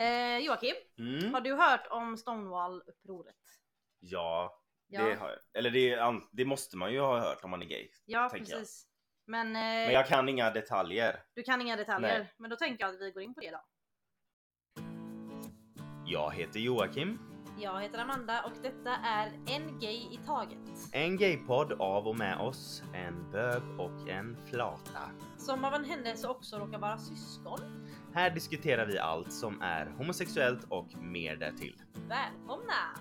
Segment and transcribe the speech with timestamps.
[0.00, 1.34] Eh, Joakim, Mm.
[1.34, 3.36] har du hört om Stonewall-upproret?
[4.00, 4.56] Ja,
[4.88, 5.04] Ja.
[5.04, 5.38] det har jag.
[5.54, 7.88] Eller det, det måste man ju ha hört om man är gay.
[8.04, 8.60] Ja, tänker jag.
[8.60, 8.86] precis.
[9.26, 11.22] Men, eh, Men jag kan inga detaljer.
[11.34, 12.18] du kan inga detaljer.
[12.18, 12.32] Nej.
[12.36, 13.60] Men då tänker jag att vi går in på det då.
[16.06, 17.18] Jag heter Joakim.
[17.58, 20.58] Jag heter Amanda och detta är En Gay i Taget.
[20.92, 25.10] En gaypodd av och med oss, en bög och en flata.
[25.38, 27.79] Som av en händelse också råkar vara syskon.
[28.14, 31.82] Här diskuterar vi allt som är homosexuellt och mer därtill.
[32.08, 32.98] Välkomna!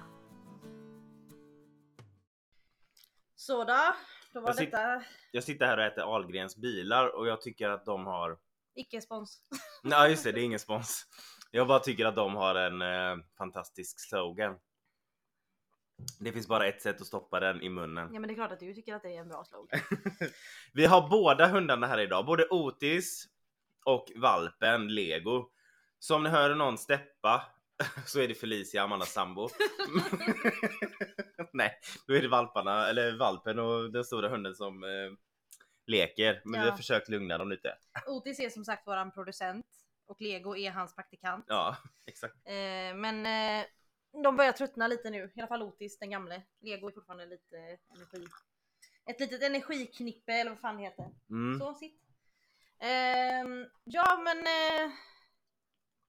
[3.36, 3.96] Så då,
[4.34, 7.70] då var Jag sit- detta Jag sitter här och äter Ahlgrens bilar och jag tycker
[7.70, 8.38] att de har...
[8.76, 9.42] icke-spons.
[9.84, 11.06] Nej just det, det är ingen spons.
[11.52, 14.60] Jag bara tycker att de har en eh, fantastisk slogan.
[16.20, 18.10] Det finns bara ett sätt att stoppa den i munnen.
[18.14, 19.80] Ja men det är klart att du tycker att det är en bra slogan.
[20.74, 23.28] Vi har båda hundarna här idag, både Otis
[23.96, 25.50] och valpen Lego.
[26.00, 27.42] Så om ni hör någon steppa
[28.06, 29.50] så är det Felicia, Amandas sambo.
[31.54, 34.90] Nej, då är det valparna, eller valpen och den stora hunden som eh,
[35.88, 36.42] leker.
[36.46, 36.72] Men vi Ja.
[36.72, 37.76] har försökt lugna dem lite.
[38.08, 39.66] Otis är som sagt våran producent
[40.08, 41.46] och Lego är hans praktikant.
[41.48, 42.36] Ja, exakt.
[42.46, 43.66] Eh, men eh,
[44.24, 46.42] de börjar tröttna lite nu, i alla fall Otis den gamle.
[46.62, 47.58] Lego är fortfarande lite
[47.96, 48.28] energi.
[49.10, 51.06] Ett litet energiknippe eller vad fan det heter.
[51.30, 51.60] Mm.
[51.60, 52.02] Så sitt.
[52.80, 54.92] Ehm, ja men eh,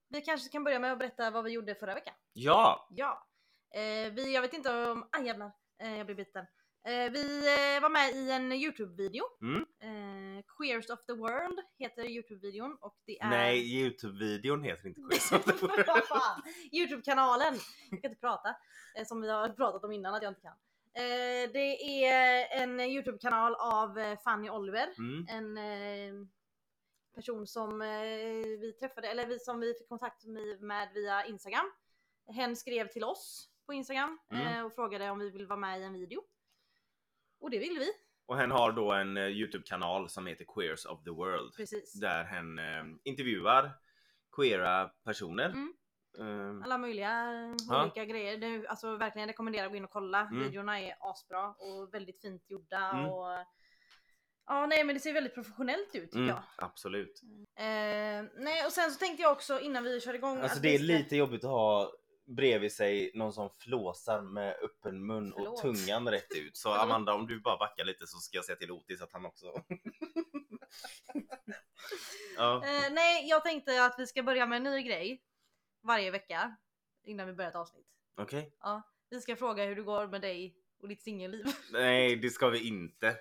[0.09, 2.13] vi kanske kan börja med att berätta vad vi gjorde förra veckan.
[2.33, 3.27] Ja, Ja.
[3.73, 6.45] Eh, vi, jag vet inte om, aj jävlar, eh, jag blev biten.
[6.87, 7.39] Eh, vi
[7.75, 9.23] eh, var med i en Youtube-video.
[9.41, 9.61] Mm.
[9.81, 13.29] Eh, Queers of the World heter Youtube-videon och det är...
[13.29, 15.83] nej Youtube-videon heter inte Quiz of the World.
[15.87, 16.41] Vad fan?
[16.71, 17.53] Youtube-kanalen!
[17.91, 18.55] Jag kan inte prata.
[18.97, 20.57] Eh, som vi har pratat om innan att jag inte kan.
[20.93, 24.89] Eh, det är en Youtube-kanal av eh, Fanny Oliver.
[24.97, 25.27] Mm.
[25.29, 26.27] En eh,
[27.15, 27.87] person som eh,
[28.61, 30.23] vi träffade, eller vi, som vi fick kontakt
[30.59, 31.71] med, via Instagram.
[32.27, 34.47] Hen skrev till oss på Instagram Mm.
[34.47, 36.21] eh, och frågade om vi vill vara med i en video.
[37.39, 37.91] Och det ville vi.
[38.25, 41.53] Och hen har då en eh, Youtube-kanal som heter Queers of the World.
[41.55, 41.93] Precis.
[41.93, 42.59] där hen
[43.03, 43.71] intervjuar
[44.35, 45.49] queera personer.
[46.17, 46.63] Mm.
[46.63, 47.27] Alla möjliga
[47.69, 47.81] Ja.
[47.83, 48.37] olika grejer.
[48.37, 50.21] Det, alltså verkligen rekommenderar att gå in och kolla.
[50.21, 50.43] Mm.
[50.43, 52.91] Videorna är asbra och väldigt fint gjorda.
[52.91, 53.05] Mm.
[53.09, 53.27] Och,
[54.51, 56.43] ja nej men det ser väldigt professionellt ut tycker mm, jag.
[56.57, 57.21] absolut.
[57.55, 57.63] Eh,
[58.35, 60.37] nej och sen så tänkte jag också innan vi kör igång.
[60.37, 61.91] Alltså att det vi är ska- lite jobbigt att ha
[62.25, 65.53] bredvid sig någon som flåsar med öppen mun Förlåt.
[65.53, 66.57] och tungan rätt ut.
[66.57, 66.73] Så.
[66.73, 69.45] Amanda om du bara backar lite så ska jag säga till Otis att han också...
[72.37, 72.55] ja.
[72.65, 75.23] Eh, nej, jag tänkte att vi ska börja med en ny grej
[75.83, 76.55] varje vecka
[77.03, 77.87] innan vi börjar ett avsnitt.
[78.17, 78.53] Okej.
[79.09, 81.45] Vi ska fråga hur det går med dig och ditt singelliv.
[81.71, 83.17] Nej det ska vi inte.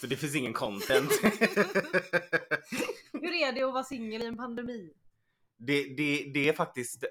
[0.00, 1.10] För det finns ingen content.
[3.12, 4.92] hur är det att vara singel i en pandemi?
[5.58, 7.04] det, det, det är faktiskt.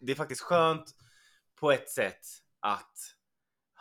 [0.00, 0.84] Det är faktiskt skönt
[1.60, 2.20] på ett sätt
[2.60, 2.92] att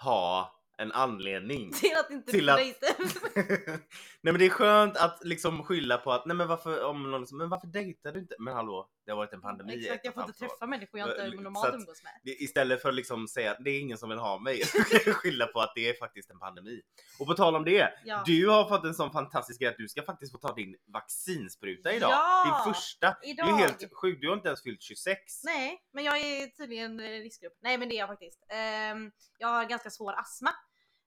[0.03, 1.71] ha en anledning.
[1.73, 2.59] Till att inte Till att-
[3.35, 3.79] nej
[4.21, 7.49] men det är skönt att liksom skylla på att nej men varför om någon men
[7.49, 8.35] varför dejtar du inte?
[8.39, 10.49] Men hallå, det har varit en pandemi i Exakt, jag får inte år.
[10.49, 12.13] träffa människor jag inte normalt umgås med.
[12.25, 14.99] Istället för att liksom säga att det är ingen som vill ha mig, så kan
[15.05, 16.81] jag skylla på att det är faktiskt en pandemi.
[17.19, 18.23] Och på tal om det, Ja.
[18.25, 21.93] du har fått en sån fantastisk grej att du ska faktiskt få ta din vaccinspruta
[21.93, 22.11] idag.
[22.11, 22.63] Ja!
[22.65, 23.15] Din första.
[23.23, 23.47] Idag.
[23.47, 25.43] Det är helt sjukt, du har inte ens fyllt 26.
[25.43, 27.53] Nej, men jag är tydligen riskgrupp.
[27.61, 28.39] Nej, men det är jag faktiskt.
[28.49, 30.49] Ehm, jag har ganska svår astma.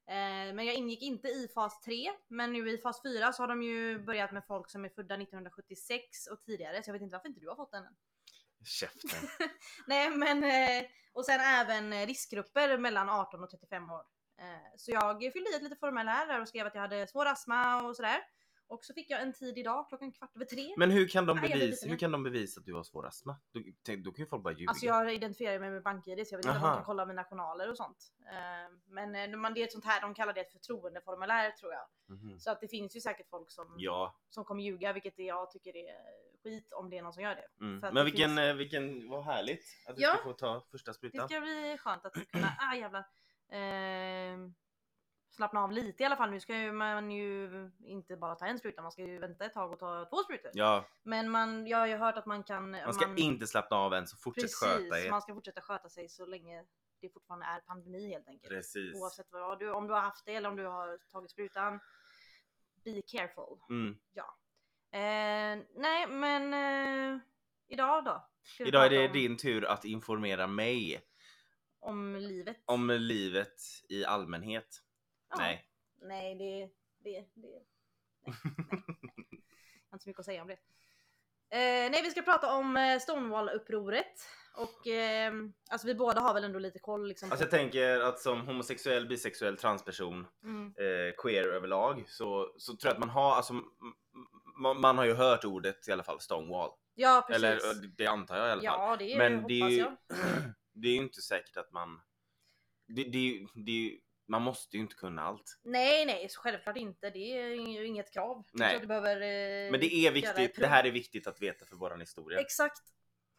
[0.08, 2.12] Ehm, men jag ingick inte i fas 3.
[2.28, 5.14] Men nu i fas 4 så har de ju börjat med folk som är födda
[5.14, 6.82] 1976 och tidigare.
[6.82, 7.96] Så jag vet inte varför inte du har fått den än.
[8.64, 9.28] Käften.
[9.86, 14.02] Nej, men eh, och sen även eh, riskgrupper mellan 18 och 35 år.
[14.40, 17.26] Eh, så jag fyllde i ett litet formulär där och skrev att jag hade svår
[17.26, 18.18] astma och sådär.
[18.68, 20.74] Och så fick jag en tid idag klockan kvart över tre.
[20.76, 23.36] Men hur kan de bevisa, hur kan de bevisa att du har svår astma?
[23.52, 24.68] Då, tänk, då kan ju folk bara ljuga.
[24.70, 27.24] Alltså jag identifierar mig med BankID så jag vet inte om de kan kolla mina
[27.24, 28.12] journaler och sånt.
[28.32, 31.72] Eh, Men eh, man- det är ett sånt här, de kallar det ett förtroendeformulär tror
[31.72, 31.86] jag.
[32.16, 32.38] Mhm.
[32.40, 35.76] Så att det finns ju säkert folk som, Ja, som kommer ljuga vilket jag tycker
[35.76, 35.96] är
[36.42, 37.46] skit om det är någon som gör det.
[37.64, 37.78] mm.
[37.78, 40.14] Men det vilken, finns- eh, vilken, vad härligt att du Ja.
[40.14, 41.28] ska få ta första Det sprutan.
[41.28, 43.04] ska bli skönt att kunna, ah jävlar.
[43.48, 44.50] Eh,
[45.36, 46.30] slappna av lite i alla fall.
[46.30, 49.54] Nu ska ju man ju inte bara ta en spruta, man ska ju vänta ett
[49.54, 50.50] tag och ta två sprutor.
[50.54, 52.70] Ja, Men man, jag har ju hört att man kan...
[52.70, 55.10] man ska inte slappna av än så fortsätt Precis, sköta er.
[55.10, 56.64] man ska fortsätta sköta sig så länge
[57.00, 58.52] det fortfarande är pandemi helt enkelt.
[58.52, 58.94] Precis.
[58.94, 61.80] Oavsett vad du, om du har haft det eller om du har tagit sprutan.
[62.84, 63.58] Be careful.
[63.70, 63.96] Mm.
[64.92, 67.20] Eh, nej men eh,
[67.68, 68.28] idag då?
[68.58, 71.00] Idag är det om, din tur att informera mig
[71.80, 72.62] Om livet?
[72.64, 74.82] om livet i allmänhet.
[75.30, 75.36] Ja.
[75.38, 75.68] Nej.
[76.02, 77.62] Nej det, det, det.
[78.26, 79.42] Nej, nej.
[79.82, 80.58] Jag har inte så mycket att säga om det.
[81.50, 84.20] Eh, nej vi ska prata om eh, Stonewall-upproret.
[84.56, 85.32] Och eh,
[85.70, 87.30] alltså vi båda har väl ändå lite koll liksom.
[87.30, 90.66] Alltså jag tänker att som homosexuell, bisexuell, transperson, mm.
[90.66, 93.64] eh, queer överlag så, så tror jag att man har, alltså m-
[94.64, 96.70] m- man har ju hört ordet i alla fall Stonewall.
[96.94, 97.44] Ja precis.
[97.44, 98.80] Eller eh, det antar jag i alla fall.
[98.90, 99.96] ja det är, Men det är ju, jag.
[100.72, 102.00] det är ju inte säkert att man,
[102.86, 105.60] det, det, det, man måste ju inte kunna allt.
[105.62, 107.10] Nej nej så självklart inte.
[107.10, 108.44] Det är ju inget krav.
[108.52, 108.78] Nej.
[108.80, 112.00] Du behöver, eh, Men det är viktigt, det här är viktigt att veta för våran
[112.00, 112.40] historia.
[112.40, 112.82] Exakt.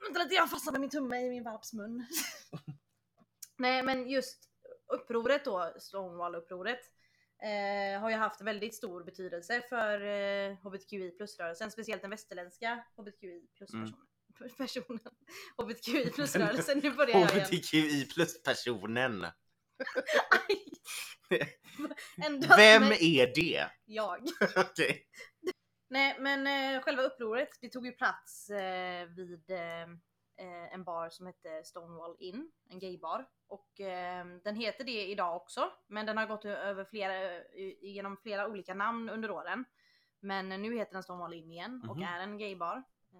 [0.06, 2.06] Vänta lite jag fastnade med min tumme i min valps mun.
[3.58, 4.50] Nej men just
[4.88, 6.80] upproret då, Stonewall-upproret.
[7.44, 13.48] Eh, har ju haft väldigt stor betydelse för eh, HBTQI plus-rörelsen, speciellt den västerländska HBTQI
[13.58, 13.94] plus-personen.
[14.42, 14.50] Mm.
[14.58, 15.00] Personen.
[15.58, 17.46] HBTQI plus-rörelsen, nu börjar jag igen.
[17.46, 19.24] HBTQI plus personen.
[19.24, 19.32] Aj.
[22.26, 23.70] Ändå Vem är det?
[23.86, 24.20] Jag.
[24.56, 25.04] Okej.
[25.90, 29.82] Nej men eh, själva upproret det tog ju plats eh, vid eh,
[30.38, 33.26] eh, en bar som hette Stonewall Inn, en gaybar.
[33.48, 38.18] Och eh, den heter det idag också, men den har gått över flera, i- genom
[38.18, 39.66] flera olika namn under åren.
[40.20, 42.06] Men nu heter den Stonewall Inn igen och Mhm.
[42.06, 42.84] är en gaybar.
[43.14, 43.20] Eh,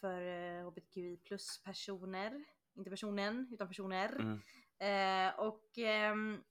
[0.00, 2.44] för eh, HBTQI plus personer,
[2.76, 4.08] inte personen utan personer.
[4.20, 4.40] Mm.
[4.84, 6.42] Eh, och ehm,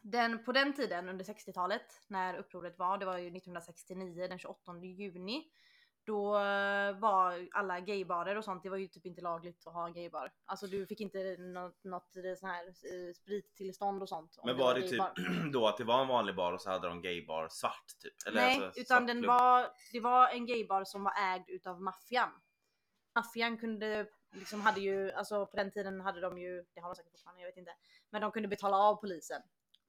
[0.00, 4.76] den, på den tiden under 60-talet när upproret var, det var ju 1969 den 28
[4.82, 5.44] juni.
[6.06, 9.86] Då eh, var alla gaybarer och sånt, det var ju typ inte lagligt att ha
[9.86, 10.32] en gaybar.
[10.44, 14.38] Alltså du fick inte något, något eh, sån här eh, sprittillstånd och sånt.
[14.44, 15.10] Men var det gaybar.
[15.10, 18.14] typ då att det var en vanlig bar och så hade de gaybar svart typ?
[18.26, 19.26] Eller Nej, alltså utan den klubb?
[19.26, 22.30] var, det var en gaybar som var ägd utav maffian.
[23.14, 24.06] Maffian kunde,
[24.36, 27.42] liksom hade ju, alltså på den tiden hade de ju, det har de säkert fortfarande,
[27.42, 27.72] jag vet inte.
[28.10, 29.42] Men de kunde betala av polisen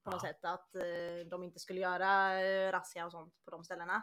[0.04, 0.30] på något Ja.
[0.30, 0.46] sätt.
[0.46, 4.02] Att eh, de inte skulle göra eh, razzia och sånt på de ställena.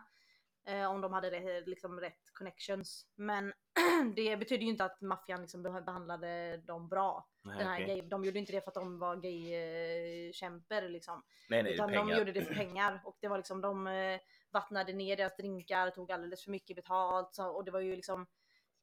[0.66, 3.06] Eh, om de hade rätt, liksom, rätt connections.
[3.14, 3.52] Men
[4.16, 7.28] det betyder ju inte att maffian liksom beh- behandlade dem bra.
[7.42, 7.86] Nej, Den här okej.
[8.00, 11.22] gay, de gjorde inte det för att de var gay-kämper liksom.
[11.48, 12.06] nej, nej, Utan pengar.
[12.06, 14.20] de gjorde det för pengar och det var liksom de eh,
[14.50, 18.26] vattnade ner deras drinkar, tog alldeles för mycket betalt så, och det var ju liksom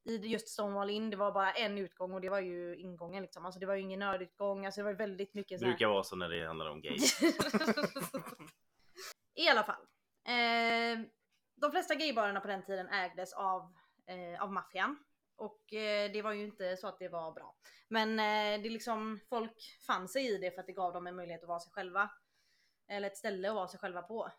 [0.04, 3.44] i just Stonewall Inn, det var bara en utgång och det var ju ingången liksom.
[3.46, 6.02] Alltså det var ju ingen nödutgång, alltså det var väldigt mycket så här- brukar vara
[6.02, 6.96] så när det handlar om gay.
[9.34, 9.82] I alla fall.
[10.26, 11.00] Eh,
[11.56, 13.74] de flesta gaybarerna på den tiden ägdes av,
[14.06, 14.98] eh, av maffian.
[15.36, 17.54] Och eh, det var ju inte så att det var bra.
[17.88, 21.16] Men eh, det liksom, folk fann sig i det för att det gav dem en
[21.16, 22.10] möjlighet att vara sig själva.
[22.88, 24.30] Eller ett ställe att vara sig själva på.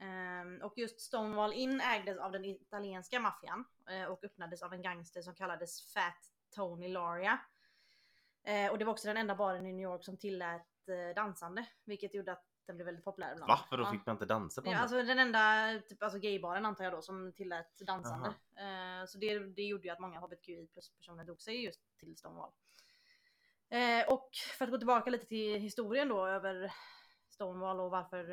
[0.00, 4.82] Eh, och just Stonewall Inn ägdes av den italienska maffian eh, och öppnades av en
[4.82, 7.38] gangster som kallades Fat Tony Laria.
[8.42, 11.66] Eh, och det var också den enda baren i New York som tillät eh, dansande,
[11.84, 13.48] vilket gjorde att den blev väldigt populär ibland.
[13.50, 13.60] Va?
[13.68, 13.90] För då Ja.
[13.92, 14.80] fick man inte dansa på Ja, den?
[14.80, 15.40] alltså den enda
[15.88, 18.34] typ, alltså gaybaren antar jag då som tillät dansande.
[19.06, 22.52] Så det, det gjorde ju att många HBTQI plus personer drog sig just till Stonewall.
[24.08, 26.72] Och för att gå tillbaka lite till historien då över
[27.30, 28.24] Stonewall och varför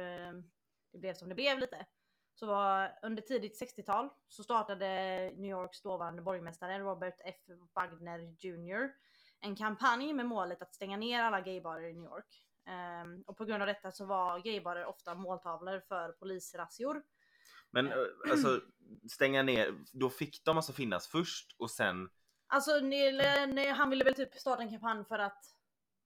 [0.98, 1.86] det blev som det blev lite.
[2.34, 4.88] Så var under tidigt 60-tal så startade
[5.36, 7.36] New Yorks dåvarande borgmästare Robert F.
[7.74, 8.92] Wagner Jr.
[9.40, 12.44] en kampanj med målet att stänga ner alla gaybarer i New York.
[12.66, 17.04] Ehm, och på grund av detta så var gaybarer ofta måltavlor för polisrazzior.
[17.72, 17.94] Men eh,
[18.32, 18.62] alltså
[19.12, 22.10] stänga ner, då fick de alltså finnas först och sen
[22.48, 25.44] Alltså nej, nej, han ville väl typ starta en kampanj för att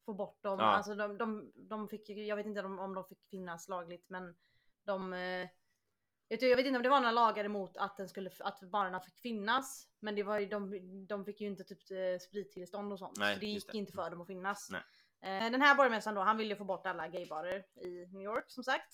[0.06, 0.60] få bort dem.
[0.60, 0.66] Ja.
[0.66, 4.36] Alltså de, de, de fick, jag vet inte om de fick finnas lagligt men
[4.86, 5.50] de eh,
[6.40, 9.20] jag vet inte om det var några lagar emot att, den skulle, att barnen fick
[9.20, 9.88] finnas.
[10.00, 13.18] Men det var ju, de, de fick ju inte typ eh, sprittillstånd och sånt.
[13.18, 13.78] Nej, så det gick det.
[13.78, 14.70] inte för dem att finnas.
[14.72, 14.82] Nej.
[15.22, 18.64] Eh, Den här borgmästaren då, han ville få bort alla gaybarer i New York som
[18.64, 18.94] sagt.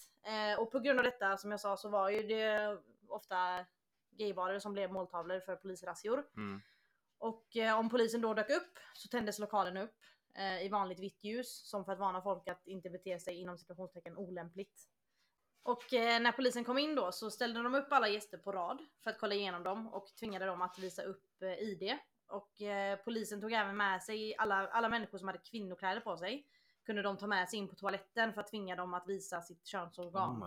[0.58, 2.78] Och på grund av detta som jag sa så var ju det
[3.08, 3.66] ofta
[4.12, 6.24] gaybarer som blev måltavlor för polisrazzior.
[6.36, 6.62] mm.
[7.20, 9.96] Och om polisen då dök upp så tändes lokalen upp
[10.62, 14.18] i vanligt vitt ljus som för att varna folk att inte bete sig inom situationstecken
[14.18, 14.90] olämpligt.
[15.68, 18.82] Och eh, när polisen kom in då så ställde de upp alla gäster på rad
[19.04, 21.98] för att kolla igenom dem och tvingade dem att visa upp eh, ID.
[22.28, 26.48] Och eh, polisen tog även med sig alla, alla människor som hade kvinnokläder på sig.
[26.86, 29.66] Kunde de ta med sig in på toaletten för att tvinga dem att visa sitt
[29.66, 30.30] könsorgan.
[30.30, 30.38] Oh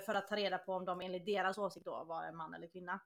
[0.00, 2.66] för att ta reda på om de enligt deras åsikt då var en man eller
[2.66, 3.00] kvinna.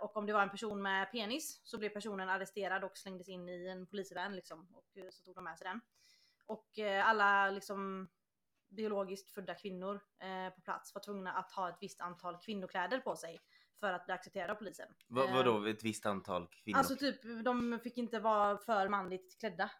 [0.00, 3.48] Och om det var en person med penis så blev personen arresterad och slängdes in
[3.48, 4.68] i en polisvän liksom.
[4.74, 5.80] Och så tog de med sig den.
[6.46, 8.08] Och alla liksom
[8.68, 13.16] biologiskt födda kvinnor eh, på plats var tvungna att ha ett visst antal kvinnokläder på
[13.16, 13.38] sig
[13.80, 14.88] för att bli accepterade av polisen.
[15.08, 16.78] Va, Eh, vadå ett visst antal kvinnor?
[16.78, 19.70] Alltså typ, de fick inte vara för manligt klädda.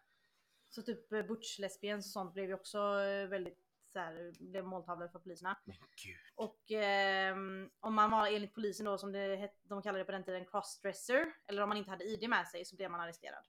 [0.69, 3.63] Så typ eh, butch lesbians och sånt blev ju också eh, väldigt
[3.93, 5.57] så här, blev måltavlor för poliserna.
[5.65, 6.15] Men gud.
[6.35, 10.23] Och ehm, om man var enligt polisen då som det de kallade det på den
[10.23, 13.45] tiden crossdresser eller om man inte hade ID med sig så blev man arresterad.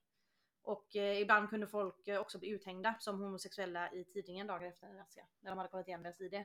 [0.69, 4.87] Och eh, ibland kunde folk eh, också bli uthängda som homosexuella i tidningen dagar efter
[4.87, 6.45] en razzia när de hade kollat igenom deras ID.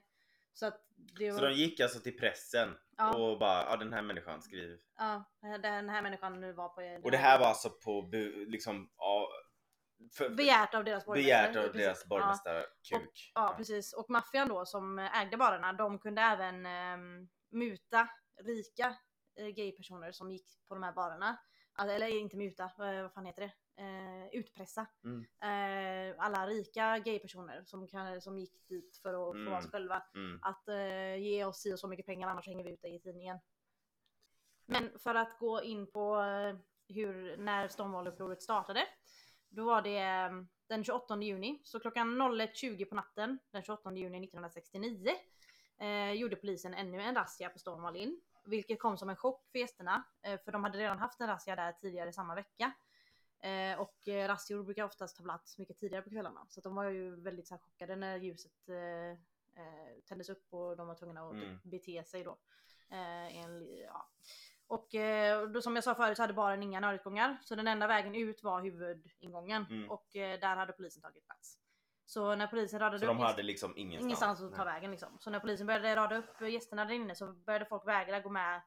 [0.54, 3.94] Så att det var, Så de gick alltså till pressen ja, och bara, ja den
[3.94, 4.80] här människan skriv.
[4.98, 5.24] ja,
[5.62, 8.10] den här människan nu var på Och det här var alltså på,
[8.48, 9.28] liksom, ja,
[10.18, 11.52] för, begärt av deras borgmästare.
[11.52, 11.82] begärt av Precis.
[11.82, 12.08] deras Ja.
[12.10, 13.32] borgmästare Kuk.
[13.36, 18.08] Ja precis och maffian då som ägde barerna de kunde även ehm, muta
[18.44, 18.96] rika
[19.40, 21.38] eh, gaypersoner som gick på de här barerna.
[21.74, 23.54] Alltså, eller inte muta, eh, vad fan heter det?
[23.76, 24.86] Eh, utpressa.
[25.04, 25.26] Mm.
[25.42, 29.52] Eh, alla rika gaypersoner som, kan, som gick dit för att få Mm.
[29.52, 30.04] vara sig själva.
[30.16, 30.40] Mm.
[30.42, 33.00] Att eh, ge oss si och så mycket pengar annars hänger vi ut dig i
[33.00, 33.38] tidningen.
[34.66, 36.56] Men för att gå in på eh,
[36.96, 38.88] hur, när Stonewall-upproret startade.
[39.50, 40.32] Då var det eh,
[40.68, 45.12] den 28 juni, så klockan 01.20 på natten den 28 juni 1969
[45.80, 48.22] eh, gjorde polisen ännu en razzia på Stonewall Inn.
[48.46, 50.04] Vilket kom som en chock för gästerna,
[50.44, 52.72] för de hade redan haft en razzia där tidigare samma vecka.
[53.44, 56.46] Eh, och eh, razzior brukar oftast ta plats mycket tidigare på kvällarna.
[56.50, 59.12] Så de var ju väldigt så här, chockade när ljuset eh,
[59.62, 61.60] eh, tändes upp och de var tvungna att Mm.
[61.60, 62.38] typ, bete sig då.
[62.90, 64.10] Eh, en, ja.
[64.68, 64.88] Och
[65.54, 67.38] då, som jag sa förut så hade baren inga nödutgångar.
[67.42, 69.66] Så den enda vägen ut var huvudingången.
[69.70, 69.92] Mm.
[69.92, 71.58] Och där hade polisen tagit plats.
[72.06, 74.04] Så när polisen radade Så upp de gäst- hade liksom ingenstans.
[74.06, 74.74] ingenstans att ta Nej.
[74.74, 75.18] vägen liksom.
[75.20, 78.62] Så när polisen började rada upp gästerna där inne så började folk vägra gå med,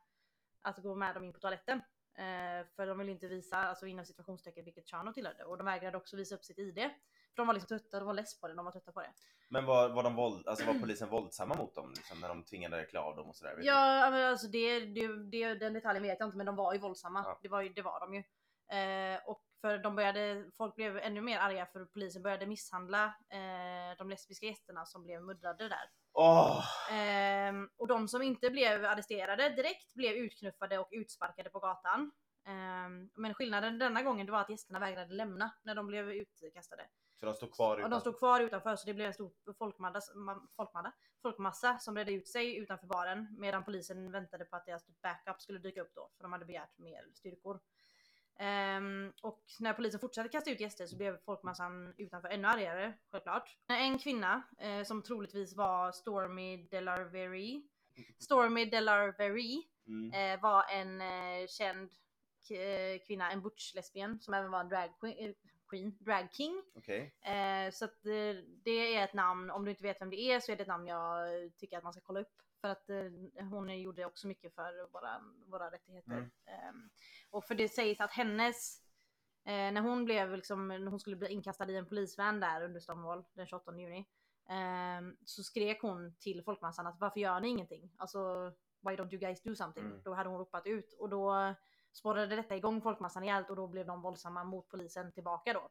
[0.62, 1.83] att gå med dem in på toaletten.
[2.18, 5.44] Eh, för de ville inte visa, alltså inom situationstecken vilket kön de tillhörde.
[5.44, 6.75] Och de vägrade också visa upp sitt ID.
[6.75, 9.12] För de var liksom trötta, de var less på det, de var trötta på det.
[9.49, 12.85] Men var, var, de våld, alltså var polisen våldsamma mot dem liksom, när de tvingade
[12.85, 13.58] klä av dem och sådär?
[13.62, 16.78] Ja men alltså det, det, det, den detaljen vet jag inte men de var ju
[16.78, 17.23] våldsamma.
[17.25, 17.38] Ja.
[17.42, 18.23] Det, var ju, det var de ju.
[18.78, 23.98] Eh, och för de började, folk blev ännu mer arga för polisen började misshandla eh,
[23.98, 25.90] de lesbiska gästerna som blev muddrade där.
[26.12, 26.64] Åh!
[26.92, 32.12] Ehm, och de som inte blev arresterade direkt blev utknuffade och utsparkade på gatan.
[32.46, 36.86] Ehm, men skillnaden denna gången var att gästerna vägrade lämna när de blev utkastade.
[37.20, 38.00] Så de stod kvar Och de utanför?
[38.00, 42.28] stod kvar utanför så det blev en stor folkmassa, ma- folkmassa, folkmassa som bredde ut
[42.28, 46.22] sig utanför baren medan polisen väntade på att deras backup skulle dyka upp då för
[46.22, 47.60] de hade begärt mer styrkor.
[48.38, 53.56] Ehm, och när polisen fortsatte kasta ut gäster så blev folkmassan utanför ännu argare självklart.
[53.68, 57.62] En kvinna eh, som troligtvis var Stormy Delarvery
[58.18, 60.12] Stormy Delarvery Mm.
[60.12, 61.90] eh, var en eh, känd
[62.50, 65.34] eh, kvinna, en butch lesbian som även var en drag queen, eh,
[65.68, 66.62] queen drag king.
[66.74, 67.14] Okej.
[67.22, 68.02] Eh, så att
[68.64, 70.68] det är ett namn, om du inte vet vem det är så är det ett
[70.68, 72.42] namn jag tycker att man ska kolla upp.
[72.66, 76.12] För att eh, hon gjorde också mycket för våra, våra rättigheter.
[76.12, 76.30] Mm.
[76.46, 76.90] Ehm,
[77.30, 78.82] och för det sägs att hennes,
[79.44, 82.80] eh, när hon blev liksom, när hon skulle bli inkastad i en polisvän där under
[82.80, 84.06] Stonewall den 28 juni.
[84.49, 87.92] ehm, så skrek hon till folkmassan att varför gör ni ingenting?
[87.96, 89.85] Alltså why don't you guys do something?
[89.85, 90.02] Mm.
[90.04, 91.54] Då hade hon ropat ut och då
[91.92, 95.68] spårade detta igång folkmassan rejält och då blev de våldsamma mot polisen tillbaka då.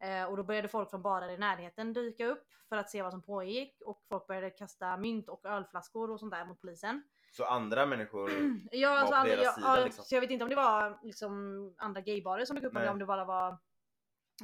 [0.00, 3.12] Eh, och då började folk från barer i närheten dyka upp för att se vad
[3.12, 7.02] som pågick och folk började kasta mynt och ölflaskor och sånt där mot polisen.
[7.32, 8.30] Så andra människor...
[8.70, 10.04] Ja, Var alltså, på andra, deras ja, sida, ja, liksom.
[10.04, 12.82] så jag vet inte om det var liksom andra gaybarer som dök upp Nej.
[12.82, 13.58] eller om det bara var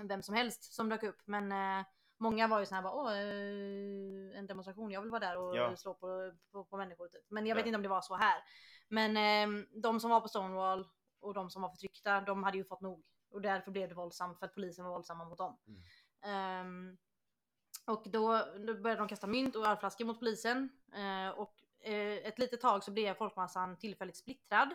[0.02, 1.22] vem som helst som dök upp.
[1.24, 1.86] Men eh,
[2.18, 5.56] många var ju såna här bara, åh, eh, en demonstration, jag vill vara där och
[5.56, 5.76] Ja.
[5.76, 7.08] slå på, på, på människor.
[7.08, 7.24] Typ.
[7.28, 7.68] Men jag vet Ja.
[7.68, 8.42] inte om det var så här.
[8.88, 10.88] Men eh, de som var på Stonewall
[11.20, 13.04] och de som var förtryckta, de hade ju fått nog.
[13.32, 15.58] Och därför blev det våldsamt för att polisen var våldsamma mot dem.
[15.66, 15.82] Mm.
[16.22, 16.96] Ehm,
[17.86, 20.68] och då, då började de kasta mynt och ölflaskor mot polisen.
[20.94, 24.74] Eh, och eh, ett litet tag så blev folkmassan tillfälligt splittrad.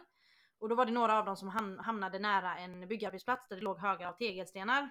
[0.59, 3.61] Och då var det några av dem som ham- hamnade nära en byggarbetsplats där det
[3.61, 4.89] låg högar av tegelstenar.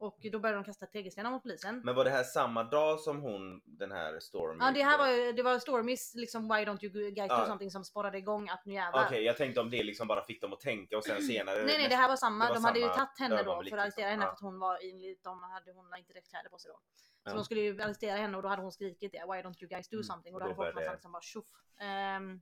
[0.00, 1.80] Och då började de kasta tegelstenar mot polisen.
[1.84, 4.64] Men var det här samma dag som hon, den här Stormy?
[4.64, 7.46] Ja det här var ju, det var Stormys liksom why don't you guys do Ja.
[7.46, 9.06] something som sporrade igång att nu jävlar.
[9.06, 11.62] Okej, jag tänkte om det liksom bara fick dem att tänka och sen senare...
[11.64, 13.44] Nej nej det här var samma, det var de hade ju samma tagit henne då
[13.44, 14.02] för att arrestera liksom.
[14.04, 14.26] henne Ja.
[14.26, 16.78] för att hon var enligt dem hade hon inte rätt kläder på sig då.
[17.24, 17.34] Så Ja.
[17.34, 19.88] de skulle ju arrestera henne och då hade hon skrikit det, why don't you guys
[19.88, 20.34] do Mm, something?
[20.34, 21.46] Och och då då hade folk började- liksom bara tjoff.
[21.80, 22.40] Ehm,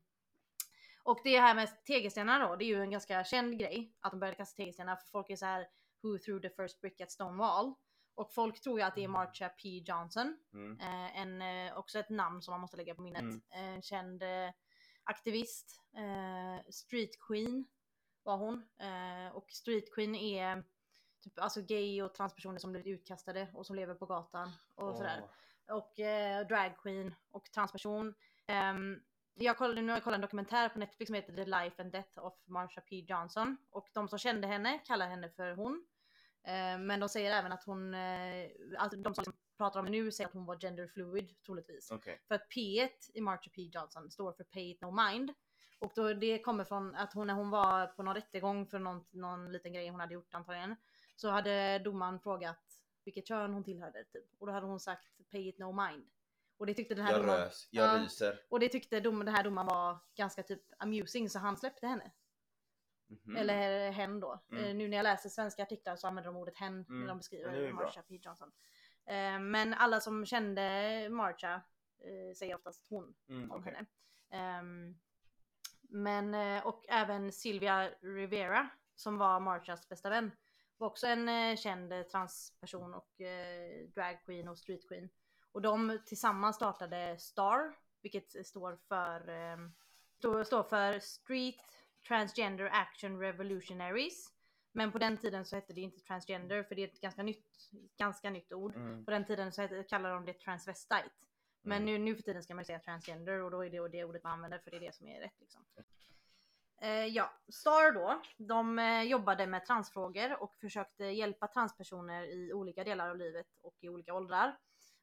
[1.03, 4.21] och det här med tegelstenar då, det är ju en ganska känd grej att de
[4.21, 5.67] började kasta tegelstenar för folk är så här
[6.13, 7.75] who threw the first brick at Stonewall?
[8.15, 10.37] Och folk tror ju att det är Marsha P Johnson.
[10.53, 10.81] Mm.
[10.81, 13.21] Eh, en, eh, också ett namn som man måste lägga på minnet.
[13.21, 13.41] Mm.
[13.51, 14.51] En känd eh,
[15.05, 15.83] aktivist.
[15.97, 17.67] Eh, street Queen
[18.23, 18.69] var hon.
[18.79, 20.65] Eh, och Street Queen är
[21.21, 25.23] typ, alltså gay och transpersoner som blivit utkastade och som lever på gatan och sådär.
[25.23, 25.77] Åh.
[25.77, 28.15] Och eh, drag queen och transperson.
[28.47, 29.01] Ehm,
[29.35, 31.93] jag kollade, nu har jag kollat en dokumentär på Netflix som heter The Life and
[31.93, 33.57] Death of Marsha P Johnson.
[33.71, 35.87] Och de som kände henne kallar henne för hon.
[36.47, 38.49] Eh, men de säger även att hon, eh,
[38.79, 39.25] alltså de som
[39.57, 41.91] pratar om nu säger att hon var gender fluid troligtvis.
[41.91, 42.21] Okej.
[42.29, 45.33] För att P1 i Marsha P Johnson står för Pay It No Mind.
[45.79, 49.05] Och då det kommer från att hon när hon var på någon rättegång för någon,
[49.11, 50.77] någon liten grej hon hade gjort antagligen.
[51.17, 52.63] Så hade domaren frågat
[53.05, 54.25] vilket kön hon tillhörde typ.
[54.39, 56.05] Och då hade hon sagt Pay It No Mind.
[56.59, 58.05] Och det tyckte den här Jag domaren, rös, jag Ja.
[58.05, 58.41] ryser.
[58.49, 62.11] och det tyckte dom, den här domaren var ganska typ amusing så han släppte henne.
[63.09, 63.37] Mhm.
[63.37, 64.41] Eller hen då.
[64.53, 64.65] Mm.
[64.65, 67.07] Eh, Nu när jag läser svenska artiklar så använder de ordet hen när Mm.
[67.07, 67.73] de Ja, det är beskriver.
[67.73, 68.53] Marsha P Johnson.
[69.07, 71.55] Eh, Men alla som kände Marsha
[72.01, 73.75] eh, säger oftast hon Mm, om okej.
[73.75, 73.87] henne.
[74.31, 74.99] Ehm,
[75.89, 80.31] men och även Sylvia Rivera som var Marshas bästa vän
[80.77, 85.09] var också en känd transperson och eh, drag queen och street queen.
[85.53, 89.57] Och de tillsammans startade STAR, vilket står för eh,
[90.19, 91.76] står, står för Street
[92.09, 94.33] Transgender Action Revolutionaries.
[94.73, 97.71] Men på den tiden så hette det inte transgender för det är ett ganska nytt,
[97.99, 98.77] ganska nytt ord.
[98.77, 99.05] Mm.
[99.05, 101.11] På den tiden så hette, kallade de det transvestite.
[101.63, 101.87] Men Mm.
[101.87, 104.33] nu, nu för tiden ska man säga transgender och då är det det ordet man
[104.33, 105.65] använder för det är det som är rätt liksom.
[106.81, 112.85] Eh, ja, STAR då, de eh, jobbade med transfrågor och försökte hjälpa transpersoner i olika
[112.85, 114.59] delar av livet och i olika åldrar.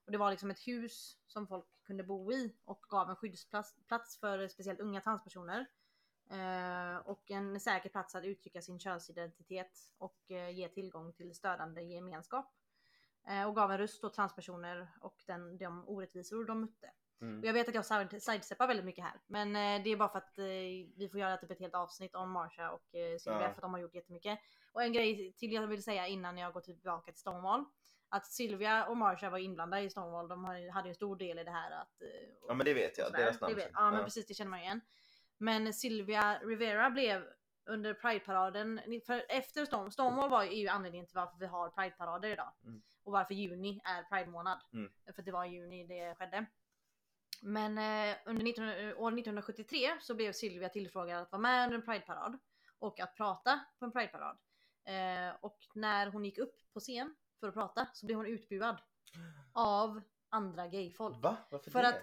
[0.06, 3.76] Och det var liksom ett hus som folk kunde bo i och gav en skyddsplats
[3.88, 5.66] plats för speciellt unga transpersoner.
[6.34, 11.82] Eh, och en säker plats att uttrycka sin könsidentitet och eh, ge tillgång till stödande
[11.82, 12.54] gemenskap.
[13.28, 16.92] Eh, och gav en röst åt transpersoner och den, de orättvisor de mötte.
[17.22, 17.40] Mm.
[17.40, 19.22] Och jag vet att jag side- sidesteppar väldigt mycket här.
[19.28, 20.34] Men det är bara för att
[20.98, 23.48] vi får göra typ ett helt avsnitt om Marsha och eh, Sylvia Ja.
[23.48, 24.40] för att de har gjort jättemycket.
[24.72, 27.66] Och en grej till jag vill säga innan jag går tillbaka till Stonewall.
[28.10, 30.28] Att Sylvia och Marsha var inblandade i Stonewall.
[30.28, 32.02] De hade ju en stor del i det här att...
[32.48, 33.52] Ja men det vet jag, deras namn.
[33.52, 33.74] Det vet, sen.
[33.76, 34.82] ja men precis det känner man igen.
[35.38, 37.24] Men Sylvia Rivera blev
[37.66, 42.52] under Pride-paraden, för efter Stonewall, Stonewall var ju anledningen till varför vi har Pride-parader idag.
[42.64, 42.82] Mm.
[43.04, 44.60] Och varför juni är Pride-månad.
[44.74, 44.92] Mm.
[45.16, 46.46] För det var i juni det skedde.
[47.42, 51.86] Men eh, under 19, år 1973 så blev Sylvia tillfrågad att vara med under en
[51.86, 52.38] Pride-parad.
[52.80, 54.38] Och att prata på en Pride-parad.
[54.86, 58.78] Eh, och när hon gick upp på scen för att prata så blev hon utbuad.
[59.54, 61.24] Av andra gayfolk.
[61.24, 61.38] Va?
[61.50, 61.90] Varför För det?
[61.90, 62.02] att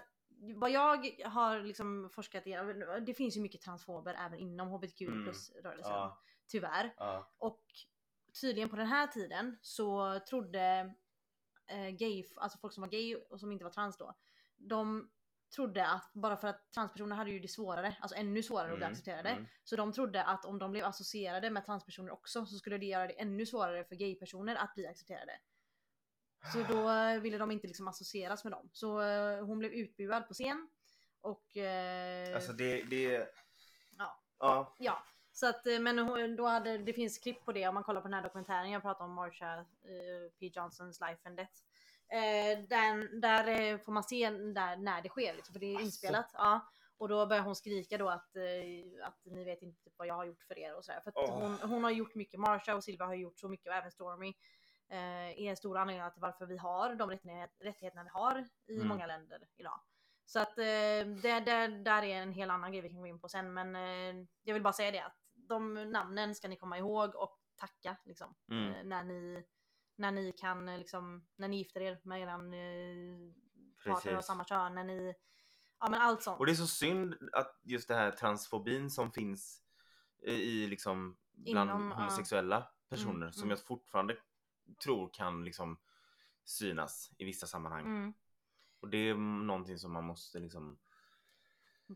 [0.55, 2.57] vad jag har liksom forskat i,
[3.05, 5.23] det finns ju mycket transfober även inom hbtq Mm.
[5.23, 5.91] plus rörelsen.
[5.93, 6.93] Ja, Tyvärr.
[6.97, 7.31] ja.
[7.37, 7.65] Och
[8.41, 10.93] tydligen på den här tiden så trodde
[11.67, 14.13] eh, gay, alltså folk som var gay och som inte var trans då.
[14.57, 15.11] De
[15.55, 18.83] trodde att bara för att transpersoner hade ju det svårare, alltså ännu svårare att bli
[18.85, 19.29] Mm, accepterade.
[19.29, 19.45] mm.
[19.63, 23.07] Så de trodde att om de blev associerade med transpersoner också så skulle det göra
[23.07, 25.31] det ännu svårare för gaypersoner att bli accepterade.
[26.53, 28.69] Så då eh, ville de inte liksom associeras med dem.
[28.73, 30.69] Så eh, hon blev utbuad på scen.
[31.21, 31.57] Och...
[31.57, 33.27] Eh, Alltså det, det...
[33.97, 34.19] Ja.
[34.39, 34.75] Ja.
[34.79, 38.07] Ja, så att men då hade, det finns klipp på det om man kollar på
[38.07, 41.53] den här dokumentären jag pratade om Marsha eh, P Johnsons Life and Death.
[42.11, 45.85] Eh, den, där får man se där, när det sker liksom, för det är Asså.
[45.85, 46.29] inspelat.
[46.33, 46.71] Ja.
[46.97, 50.25] Och då börjar hon skrika då att, eh, att ni vet inte vad jag har
[50.25, 51.01] gjort för er och sådär.
[51.01, 51.39] För att Åh.
[51.39, 54.33] hon, hon har gjort mycket, Marsha och Silva har gjort så mycket och även Stormy.
[54.91, 58.87] Eh, är stora anledningar till varför vi har de rättighet, rättigheterna vi har i Mm.
[58.87, 59.81] många länder idag.
[60.25, 60.63] Så att eh,
[61.21, 63.75] det, det där är en hel annan grej vi kan gå in på sen men
[63.75, 67.97] eh, jag vill bara säga det att de namnen ska ni komma ihåg och tacka
[68.05, 68.35] liksom.
[68.51, 68.89] Mm.
[68.89, 69.45] När ni
[69.95, 73.33] när ni kan liksom, när ni gifter er med eran eh,
[73.85, 75.15] partner av samma kön, när ni,
[75.79, 76.39] ja men allt sånt.
[76.39, 79.61] Och det är så synd att just det här transfobin som finns
[80.23, 83.49] i- i liksom bland Inom, homosexuella personer Mm, som mm.
[83.49, 84.17] jag fortfarande
[84.83, 85.77] tror kan liksom
[86.43, 87.85] synas i vissa sammanhang.
[87.85, 88.13] Mm.
[88.79, 90.79] Och det är någonting som man måste liksom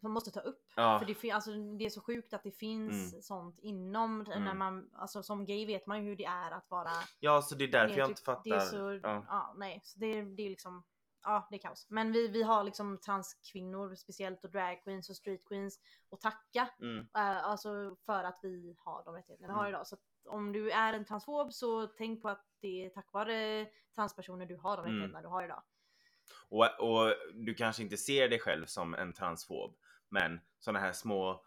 [0.01, 0.71] Man måste ta upp.
[0.75, 3.21] Ja, För det, alltså, det är så sjukt att det finns Mm.
[3.21, 4.58] sånt inom, när Mm.
[4.58, 7.63] man, alltså som gay vet man ju hur det är att vara ja så det
[7.63, 8.43] är därför jag inte fattar.
[8.43, 9.25] Det är så, ja.
[9.28, 9.54] ja.
[9.58, 10.84] nej, så det, det är liksom,
[11.23, 11.86] ja det är kaos.
[11.89, 16.69] Men vi, vi har liksom transkvinnor speciellt och drag queens och street queens och tacka
[16.82, 16.99] Mm.
[16.99, 19.69] eh, alltså för att vi har de rättigheterna vi har Mm.
[19.75, 19.88] idag.
[19.88, 24.45] Så om du är en transfob så tänk på att det är tack vare transpersoner
[24.45, 24.93] du har de Mm.
[24.95, 25.63] rättigheterna du har idag.
[26.49, 29.75] Och, och du kanske inte ser dig själv som en transfob
[30.09, 31.45] men sådana här små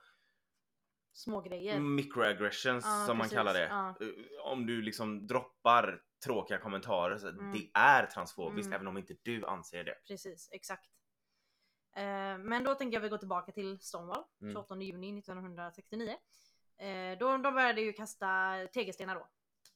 [1.13, 1.75] Små grejer.
[1.75, 1.95] Mm.
[1.95, 3.37] microaggressions Ja, som man precis.
[3.39, 3.67] kallar det.
[3.69, 3.89] Ja.
[4.01, 4.09] Eh,
[4.53, 7.53] Om du liksom droppar tråkiga kommentarer, så Mm.
[7.53, 8.75] det är transfobiskt Mm.
[8.77, 9.95] även om inte du anser det.
[10.09, 10.91] Precis, exakt.
[11.97, 14.55] Eh, men då tänker jag vi gå tillbaka till Stonewall, Mm.
[14.55, 16.17] 28 juni 1969.
[16.79, 19.29] Eh, då de började ju kasta tegelstenar då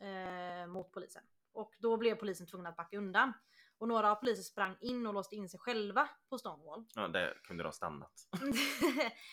[0.06, 1.22] eh, mot polisen.
[1.52, 3.32] Och då blev polisen tvungen att backa undan.
[3.78, 6.84] Och några av poliser sprang in och låste in sig själva på Stonewall.
[6.94, 8.12] Ja, där kunde de ha stannat.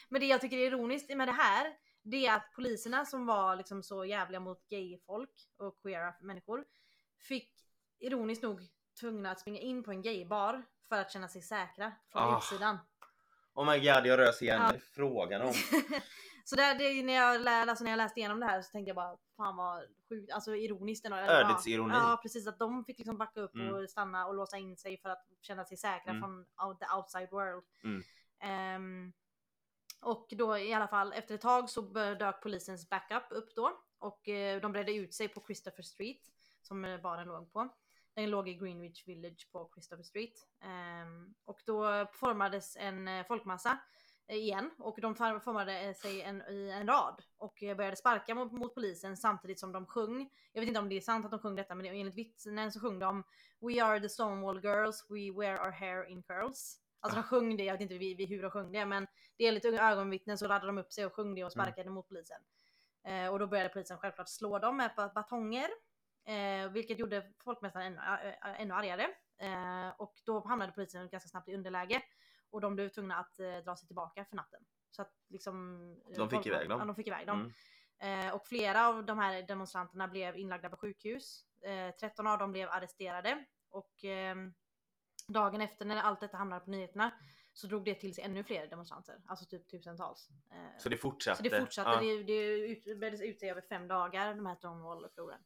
[0.10, 3.56] Men det jag tycker är ironiskt med det här, det är att poliserna som var
[3.56, 6.66] liksom så jävliga mot gayfolk och queera människor
[7.28, 7.54] fick
[8.00, 8.62] ironiskt nog
[9.00, 12.38] tvungna att springa in på en gaybar för att känna sig säkra från Ah.
[12.38, 12.78] utsidan.
[13.54, 14.62] Oh my god, jag rös igen.
[14.62, 14.74] Ja.
[14.74, 15.54] Är frågan om?
[16.50, 18.90] så där, det, när, jag lä, alltså när jag läste igenom det här så tänkte
[18.90, 21.94] jag bara fan vad sjukt, alltså ironiskt Ödets ironi.
[21.94, 23.74] Ja precis, att de fick liksom backa upp Mm.
[23.76, 26.22] och stanna och låsa in sig för att känna sig säkra Mm.
[26.22, 27.64] från out, the outside world.
[27.84, 28.02] Mm.
[28.40, 29.14] Ehm,
[30.02, 31.82] och då i alla fall efter ett tag så
[32.20, 36.22] dök polisens backup upp då och eh, de bredde ut sig på Christopher Street
[36.62, 37.70] som eh, baren låg på.
[38.14, 40.48] Den låg i Greenwich Village på Christopher Street.
[40.62, 43.78] Ehm, och då formades en eh, folkmassa
[44.30, 48.52] igen och de formade eh, sig en, i en rad och eh, började sparka mot,
[48.52, 50.30] mot polisen samtidigt som de sjöng.
[50.54, 52.80] Jag vet inte om det är sant att de sjöng detta men enligt vittnen så
[52.80, 53.24] sjöng de
[53.62, 56.80] We are the Stonewall girls, we wear our hair in curls.
[57.00, 59.52] Alltså de sjöng det, jag vet inte vi, vi, hur de sjöng det men det
[59.52, 62.42] lite ögonvittnen så laddade de upp sig och sjöng det och sparkade mot polisen.
[63.08, 65.70] Eh, och då började polisen självklart slå dem med ba- batonger.
[66.26, 69.08] Eh, vilket gjorde folkmästaren ännu, ännu argare.
[69.38, 72.02] Eh, och då hamnade polisen ganska snabbt i underläge.
[72.52, 74.66] Och de blev tvungna att eh, dra sig tillbaka för natten.
[74.92, 75.82] Så att liksom...
[76.12, 76.80] eh, De fick folk- iväg dem?
[76.80, 77.40] Ja, de fick iväg dem.
[78.02, 78.28] Mm.
[78.28, 81.46] Eh, och flera av de här demonstranterna blev inlagda på sjukhus.
[81.66, 83.46] Eh, 13 av dem blev arresterade.
[83.70, 84.54] Och ehm,
[85.28, 87.12] dagen efter när allt detta hamnade på nyheterna
[87.54, 89.22] så drog det till sig ännu fler demonstranter.
[89.26, 90.30] Alltså typ tusentals.
[90.52, 91.38] Eh, Så det fortsatte?
[91.38, 91.90] så det fortsatte.
[91.90, 92.02] Ja.
[92.02, 95.40] Det, det ut, breddes ut sig över fem dagar, de här Stonewall-upproren.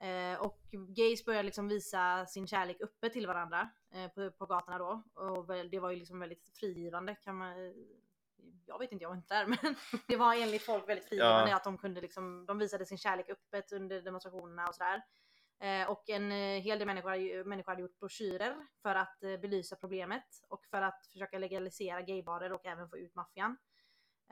[0.00, 4.78] Eh, och gays började liksom visa sin kärlek uppe till varandra eh, på, på gatorna
[4.78, 5.02] då.
[5.14, 7.74] Och det var ju liksom väldigt frigivande kan man
[8.66, 9.76] jag vet inte, jag var inte där men
[10.06, 11.56] det var enligt folk väldigt frigivande Ja.
[11.56, 15.02] att de kunde liksom, de visade sin kärlek öppet under demonstrationerna och sådär.
[15.60, 19.76] Eh, och en eh, hel del människor, människor hade gjort broschyrer för att eh, belysa
[19.76, 23.56] problemet och för att försöka legalisera gaybarer och även få ut maffian.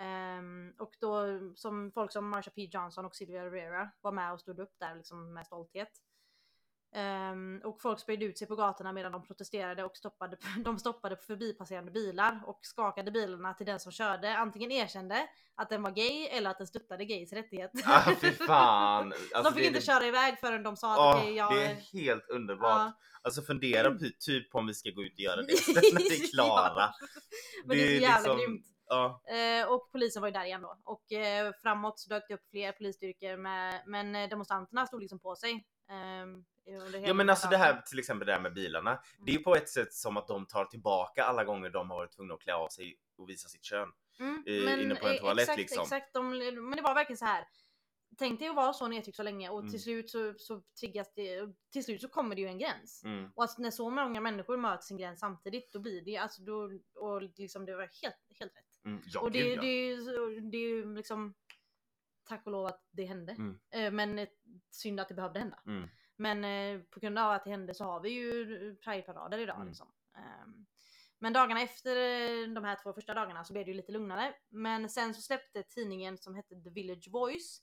[0.00, 1.24] Ehm, och då
[1.56, 4.94] som folk som Marsha P Johnson och Sylvia Rivera var med och stod upp där
[4.94, 5.90] liksom med stolthet.
[6.94, 11.16] Ehm, och folk spred ut sig på gatorna medan de protesterade och stoppade, de stoppade
[11.16, 16.26] förbipasserande bilar och skakade bilarna till den som körde antingen erkände att den var gay
[16.26, 17.70] eller att den stöttade gays rättighet.
[17.84, 19.12] Ah, fy fan!
[19.12, 21.54] Alltså, de fick det, inte det, köra iväg förrän de sa att Åh, okej, jag...
[21.54, 22.78] Det är helt underbart.
[22.78, 22.92] Ja.
[23.22, 26.24] Alltså fundera på, typ på om vi ska gå ut och göra det när vi
[26.24, 26.72] är klara.
[26.76, 26.94] Ja.
[27.64, 28.66] Men det är så Det är jävla liksom- grymt.
[28.90, 29.22] Ja.
[29.34, 30.78] Eh, och polisen var ju där igen då.
[30.84, 35.18] Och eh, framåt så dök det upp fler polisstyrkor med, men eh, demonstranterna stod liksom
[35.18, 35.66] på sig.
[35.90, 36.44] ehm,
[37.04, 39.00] ja men alltså det här till exempel det här med bilarna.
[39.26, 41.96] Det är ju på ett sätt som att de tar tillbaka alla gånger de har
[41.96, 43.88] varit tvungna att klä av sig och visa sitt kön.
[44.20, 45.82] Mm, i- men, inne på en toalett, exakt, liksom.
[45.82, 47.44] Exakt, de, men det var verkligen så här.
[48.18, 49.70] Tänk dig att vara så nedtryckt så länge och Mm.
[49.70, 51.40] till slut så, så triggas det,
[51.72, 53.02] till slut så kommer det ju en gräns.
[53.04, 53.30] Mm.
[53.34, 56.70] Och alltså när så många människor möter sin gräns samtidigt då blir det alltså då,
[56.94, 58.69] och liksom det var helt, helt rätt.
[58.84, 59.02] Mm.
[59.06, 59.60] Ja, och det, gud, ja.
[59.62, 61.34] det, är ju så- det är ju liksom
[62.24, 63.32] tack och lov att det hände.
[63.32, 63.60] Mm.
[63.70, 64.26] Eh, Men
[64.70, 65.62] synd att det behövde hända.
[65.66, 65.88] Mm.
[66.16, 69.56] Men eh, på grund av att det hände så har vi ju Prideparader idag.
[69.56, 69.68] Mm.
[69.68, 69.92] Liksom.
[70.16, 70.66] Ehm,
[71.18, 74.34] men dagarna efter eh, de här två första dagarna så blev det ju lite lugnare.
[74.48, 77.62] Men sen så släppte tidningen som hette The Village Voice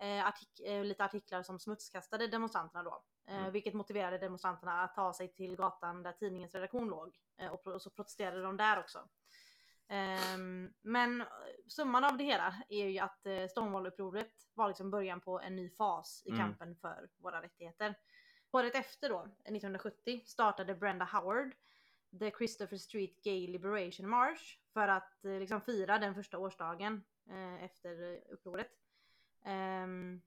[0.00, 3.04] artik- lite artiklar som smutskastade demonstranterna då.
[3.26, 3.52] Mm.
[3.52, 7.16] Vilket motiverade demonstranterna att ta sig till gatan där tidningens redaktion låg.
[7.50, 9.08] Och så protesterade de där också.
[9.88, 11.26] Ehm, men eh,
[11.68, 15.70] summan av det hela är ju att eh, Stonewall-upproret var liksom början på en ny
[15.70, 16.40] fas i Mm.
[16.40, 17.94] kampen för våra rättigheter.
[18.50, 21.54] Året efter då, 1970, startade Brenda Howard
[22.18, 27.64] The Christopher Street Gay Liberation March för att eh, liksom fira den första årsdagen eh,
[27.64, 28.70] efter eh, upproret.
[29.44, 30.20] Ehm,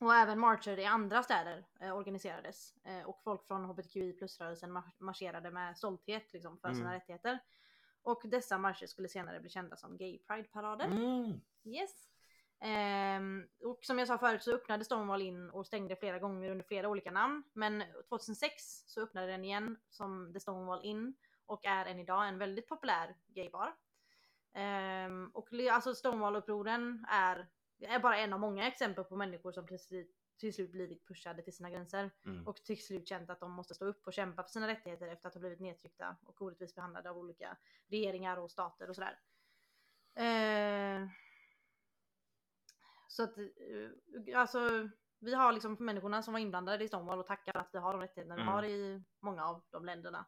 [0.00, 4.92] och även marscher i andra städer eh, organiserades eh, och folk från hbtqi plus-rörelsen mar-
[4.98, 6.92] marscherade med stolthet liksom, för sina Mm.
[7.00, 7.38] rättigheter.
[8.08, 10.84] Och dessa marscher skulle senare bli kända som Gay Pride-parader.
[10.84, 11.40] Mm.
[11.64, 12.08] Yes.
[12.60, 16.64] Ehm, och som jag sa förut så öppnade Stonewall in och stängde flera gånger under
[16.64, 17.42] flera olika namn.
[17.52, 21.14] Men 2006 så öppnade den igen som The Stonewall In
[21.46, 23.74] och är än idag en väldigt populär gaybar.
[24.54, 27.48] Ehm, och alltså Stonewall-upproren är,
[27.80, 31.52] är bara en av många exempel på människor som slut, till slut blivit pushade till
[31.56, 32.46] sina gränser Mm.
[32.46, 35.28] och till slut känt att de måste stå upp och kämpa för sina rättigheter efter
[35.28, 37.56] att ha blivit nedtryckta och orättvist behandlade av olika
[37.88, 39.18] regeringar och stater och sådär.
[40.14, 41.08] Eh,
[43.08, 44.88] så att, eh, alltså,
[45.20, 47.92] vi har liksom människorna som var inblandade i Stonewall och tackar för att vi har
[47.92, 48.54] de rättigheterna vi Mm.
[48.54, 50.26] har i många av de länderna.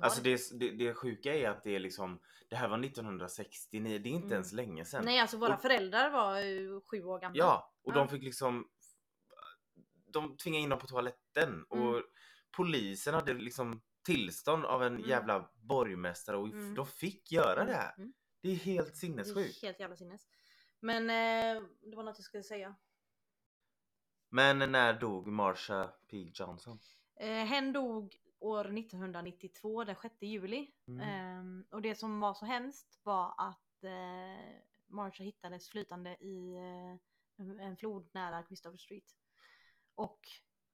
[0.00, 4.08] Alltså det, det, det sjuka är att det är liksom, det här var 1969, det
[4.08, 4.32] är inte Mm.
[4.32, 5.04] ens länge sedan.
[5.04, 7.38] Nej alltså våra Och- föräldrar var ju sju år gamla.
[7.38, 7.94] Ja, och Ja.
[7.98, 8.68] de fick liksom
[10.20, 12.02] De tvingade in dem på toaletten och Mm.
[12.56, 15.08] polisen hade liksom tillstånd av en Mm.
[15.08, 16.74] jävla borgmästare och Mm.
[16.74, 17.94] de fick göra det här.
[17.98, 18.12] Mm.
[18.42, 19.62] Det är helt Det är sinnessjukt.
[19.62, 20.28] helt jävla sinnes.
[20.80, 22.76] Men eh, det var något jag skulle säga.
[24.28, 26.78] Men när dog Marsha P Johnson?
[27.20, 30.72] Eh, hen dog år 1992, den 6 juli.
[30.88, 31.00] Mm.
[31.00, 37.66] Ehm, och det som var så hemskt var att eh, Marsha hittades flytande i eh,
[37.66, 39.04] en flod nära Christopher Street.
[39.96, 40.20] Och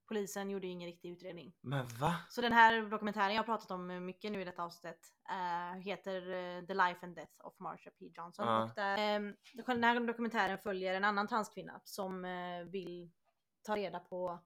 [0.07, 1.53] polisen gjorde ingen riktig utredning.
[1.61, 2.15] Men va?
[2.29, 6.15] Så den här dokumentären jag har pratat om mycket nu i detta avsnitt eh, heter
[6.31, 8.47] eh, The Life and Death of Marsha P Johnson.
[8.47, 8.63] Ja.
[8.63, 9.33] Och där, eh,
[9.65, 13.11] den här dokumentären följer en annan transkvinna som eh, vill
[13.61, 14.39] ta reda på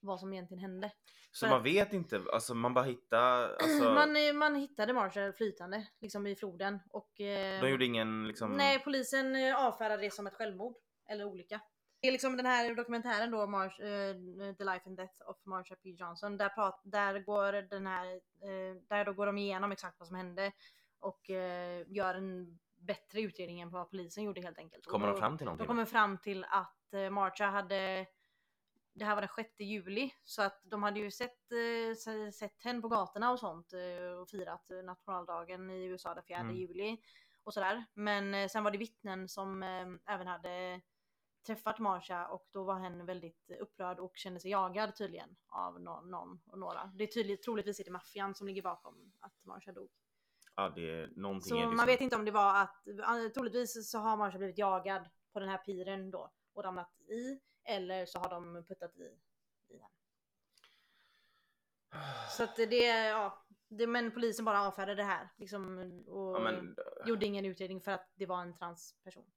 [0.00, 0.92] vad som egentligen hände.
[1.30, 5.86] Så För- man vet inte, alltså man bara hittar, alltså Man, man hittade Marsha flytande
[6.00, 8.56] liksom i floden och de gjorde ingen liksom...
[8.56, 10.74] nej polisen avfärdade det som ett självmord
[11.08, 11.60] eller olycka.
[12.00, 14.14] Det är liksom den här dokumentären då, Mars, eh,
[14.58, 16.36] The Life and Death of Marsha P Johnson.
[16.36, 18.06] Där, prat, där går den här,
[18.42, 20.52] eh, där då går de igenom exakt vad som hände
[21.00, 24.86] och eh, gör en bättre utredning än vad polisen gjorde helt enkelt.
[24.86, 25.66] Kommer de fram till De någonting?
[25.66, 28.06] kommer fram till att eh, Marsha hade
[28.92, 31.38] det här var den 6 juli så att de hade ju sett,
[31.96, 33.72] se- sett henne på gatorna och sånt
[34.22, 36.56] och firat nationaldagen i USA den 4 Mm.
[36.56, 36.98] juli
[37.44, 37.84] och sådär.
[37.94, 39.62] Men sen var det vittnen som
[40.06, 40.80] även hade
[41.46, 46.10] träffat Marsha och då var hen väldigt upprörd och kände sig jagad tydligen av någon,
[46.10, 46.92] någon och några.
[46.94, 49.90] Det är tydligt, troligtvis är det maffian som ligger bakom att Marsha dog.
[50.56, 53.90] Ja det är någonting Så är det man vet inte om det var att, troligtvis
[53.90, 58.18] så har Marsha blivit jagad på den här piren då och ramlat i eller så
[58.18, 59.18] har de puttat i,
[59.68, 59.88] i henne.
[62.30, 66.76] Så att det, ja, det, men polisen bara avfärdade det här liksom och Ja, men,
[67.06, 69.30] gjorde ingen utredning för att det var en transperson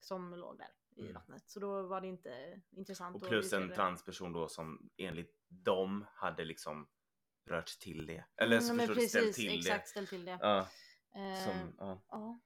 [0.00, 1.14] som låg där i Mm.
[1.14, 1.50] vattnet.
[1.50, 6.44] Så då var det inte intressant och plus en transperson då som enligt dem hade
[6.44, 6.88] liksom
[7.46, 8.24] rört till det.
[8.36, 9.90] Eller så Mm, men förstår du, ställt precis, till exakt, det.
[9.90, 10.38] ställt till det.
[10.40, 10.68] Ja,
[11.16, 12.02] Eh, som, ja.
[12.08, 12.40] ja.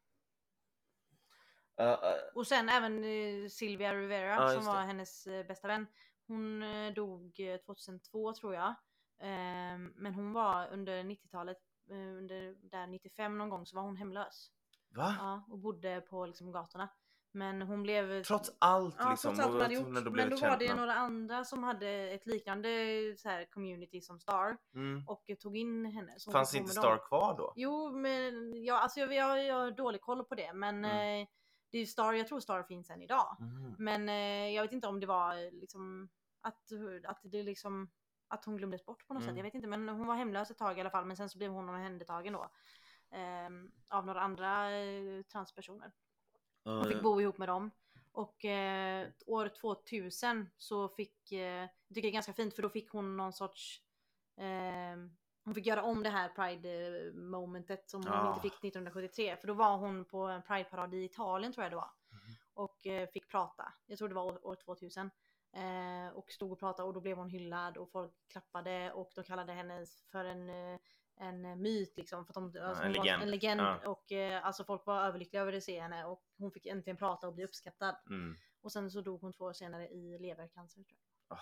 [1.77, 2.17] Ja, ja.
[2.35, 4.87] Och sen även eh, Silvia Rivera Ja, som var det.
[4.87, 5.87] hennes eh, bästa vän.
[6.27, 8.75] Hon eh, dog eh, 2002 tror jag.
[9.21, 11.59] Ehm, men hon var under 90-talet,
[11.91, 14.51] eh, under där 95 någon gång så var hon hemlös.
[14.89, 15.17] Va?
[15.19, 16.89] Ja, och bodde på liksom gatorna.
[17.33, 18.23] Men hon blev...
[18.23, 19.35] Trots allt Ja, liksom.
[19.35, 19.89] trots allt hon hade gjort.
[20.13, 22.69] blev Men då var det några andra som hade ett liknande
[23.19, 25.05] så här, community som Star Mm.
[25.09, 26.15] och tog in henne.
[26.19, 26.99] Så hon Fanns inte Star dem.
[27.09, 27.53] kvar då?
[27.57, 30.53] Jo, men jag, alltså, jag, jag, jag har dålig koll på det.
[30.53, 31.23] Men Mm.
[31.23, 31.29] eh,
[31.71, 33.37] det är Star, jag tror Star finns än idag.
[33.41, 33.75] Mm.
[33.79, 36.09] Men eh, jag vet inte om det var eh, liksom
[36.41, 36.63] att,
[37.07, 37.91] att det liksom
[38.29, 39.33] att hon glömdes bort på något Mm.
[39.35, 39.37] sätt.
[39.39, 41.39] Jag vet inte men hon var hemlös ett tag i alla fall men sen så
[41.39, 42.51] blev hon omhändertagen då.
[43.11, 45.93] ehm, av några andra eh, transpersoner.
[46.65, 47.71] Hon fick bo ihop med dem.
[48.13, 52.69] Och eh, år 2000 så fick, eh, jag tycker det är ganska fint för då
[52.69, 53.83] fick hon någon sorts
[54.37, 56.69] ehm, hon fick göra om det här pride
[57.07, 58.29] eh, momentet som hon Ah.
[58.29, 59.37] inte fick 1973.
[59.37, 61.91] För då var hon på en prideparad i Italien tror jag det var.
[62.11, 62.21] Mhm.
[62.55, 63.73] Och eh, fick prata.
[63.87, 65.11] Jag tror det var år, år 2000.
[65.53, 69.25] Eh, och stod och pratade och då blev hon hyllad och folk klappade och de
[69.25, 70.81] kallade henne för en, eh,
[71.21, 72.27] en myt liksom.
[72.27, 73.23] För att de, alltså, en hon var legend.
[73.23, 73.61] En legend.
[73.61, 73.81] Ja.
[73.87, 77.29] Och eh, alltså folk var överlyckliga över att se henne och hon fick äntligen prata
[77.29, 77.97] och bli uppskattad.
[78.11, 78.37] Mm.
[78.61, 81.39] Och sen så dog hon två år senare i levercancer tror jag.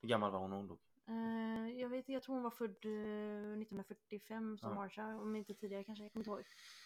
[0.00, 0.80] Hur gammal var hon när hon dog?
[1.08, 4.74] Eh, jag vet jag tror hon var född eh, 1945 som Ja.
[4.74, 6.44] Marsha, om inte tidigare kanske, jag kommer inte ihåg.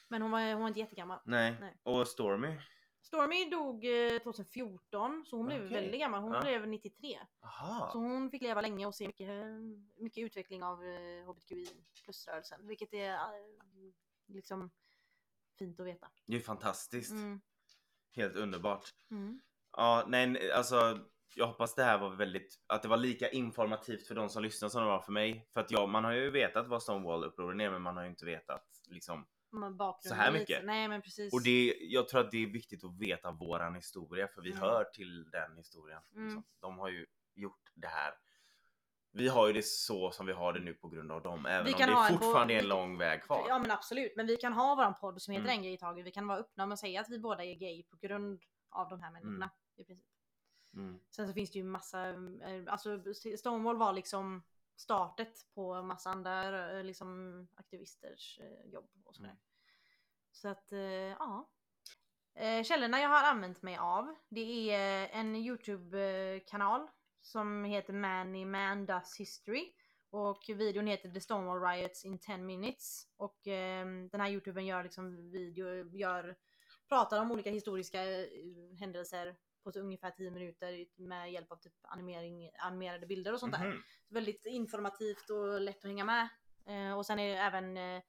[0.09, 1.19] Men hon var, hon var inte jättegammal.
[1.25, 1.57] Nej.
[1.61, 1.77] Nej.
[1.83, 2.59] Och Stormy?
[3.03, 5.73] Stormy dog eh, 2014 så hon blev Okej.
[5.73, 6.41] väldigt gammal, hon Ja.
[6.41, 7.19] blev 93.
[7.43, 7.91] Aha.
[7.93, 9.45] Så hon fick leva länge och se mycket, eh,
[9.97, 11.67] mycket utveckling av eh, hbtqi
[12.05, 12.67] plus-rörelsen.
[12.67, 13.21] Vilket är eh,
[14.27, 14.71] liksom
[15.59, 16.11] fint att veta.
[16.27, 17.11] Det är fantastiskt.
[17.11, 17.41] Mm.
[18.17, 18.95] Helt underbart.
[19.11, 19.41] Mm.
[19.73, 20.99] Ja, nej, alltså
[21.35, 24.69] jag hoppas det här var väldigt, att det var lika informativt för de som lyssnar
[24.69, 25.49] som det var för mig.
[25.53, 28.25] För att ja, man har ju vetat vad Stonewall-upproren är, men man har ju inte
[28.25, 29.27] vetat liksom.
[29.53, 30.65] Men bakgrunden Så här mycket?
[30.65, 31.33] Nej men precis.
[31.33, 34.63] Och det, jag tror att det är viktigt att veta våran historia, för vi Mm.
[34.63, 36.03] hör till den historien.
[36.13, 36.25] Mm.
[36.25, 36.45] Liksom.
[36.61, 38.15] De har ju gjort det här.
[39.13, 41.65] Vi har ju det så som vi har det nu på grund av dem, även
[41.67, 43.45] Vi om det fortfarande är en lång väg kvar.
[43.49, 45.57] Ja men absolut, men vi kan ha våran podd som heter Mm.
[45.57, 46.07] En grej i taget.
[46.07, 48.89] Vi kan vara öppna med att säga att vi båda är gay på grund av
[48.89, 49.51] de här människorna.
[49.77, 50.07] I princip.
[50.75, 51.01] Mm.
[51.11, 52.99] Sen så finns det ju massa, eh, alltså
[53.39, 54.43] Stonewall var liksom
[54.81, 59.29] startet på massa andra eh, liksom aktivisters eh, jobb och sådär.
[59.29, 59.41] Mm.
[60.31, 61.51] Så att, eh, ja.
[62.65, 66.89] Källorna jag har använt mig av, det är en YouTube-kanal
[67.21, 69.73] som heter Manny Man Does History.
[70.11, 73.07] Och videon heter The Stonewall Riots in 10 minutes.
[73.17, 76.37] Och eh, den här YouTuben gör liksom video, gör,
[76.89, 77.99] pratar om olika historiska
[78.79, 83.53] händelser på så ungefär 10 minuter med hjälp av typ animering, animerade bilder och sånt
[83.53, 83.69] där.
[83.69, 83.83] Mhm.
[84.09, 86.29] Väldigt informativt och lätt att hänga med.
[86.67, 88.03] Eh, och sen är det även eh,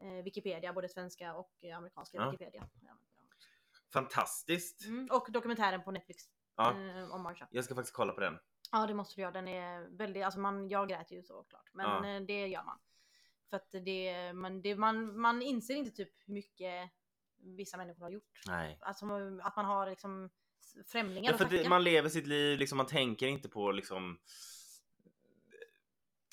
[0.00, 2.30] eh, Wikipedia, både svenska och amerikanska Ja.
[2.30, 2.68] Wikipedia.
[3.92, 4.84] Fantastiskt!
[4.86, 6.24] Mm, och dokumentären på Netflix
[6.56, 6.70] Ja.
[6.70, 7.48] eh, om Marsha.
[7.50, 8.38] Jag ska faktiskt kolla på den.
[8.72, 9.32] Ja det måste du göra.
[9.32, 11.70] Den är väldigt, alltså man, jag grät ju såklart.
[11.72, 12.16] Men Ja.
[12.16, 12.78] eh, det gör man.
[13.50, 16.90] För att det, man, det, man, man inser inte typ hur mycket
[17.36, 18.40] vissa människor har gjort.
[18.46, 18.78] Nej.
[18.80, 19.06] Alltså
[19.42, 20.30] att man har liksom
[20.86, 24.18] främlingar Ja, för att det, man lever sitt liv, liksom, man tänker inte på liksom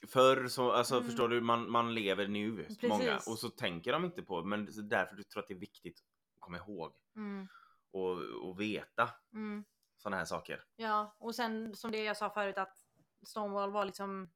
[0.07, 1.07] Förr så, alltså Mm.
[1.07, 3.27] förstår du, man, man lever nu, många, Precis.
[3.27, 6.39] och så tänker de inte på, men därför tror jag att det är viktigt att
[6.39, 7.47] komma ihåg Mm,
[7.91, 8.17] och,
[8.49, 9.63] och veta mm.
[9.97, 10.63] sådana här saker.
[10.75, 12.77] Ja, och sen som det jag sa förut att
[13.27, 14.29] Stonewall var liksom